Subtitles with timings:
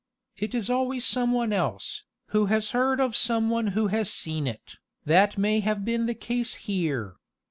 [0.35, 4.47] It is always some one else, who has heard of some one who has seen
[4.47, 4.77] it.
[5.05, 7.17] That may have been the case here.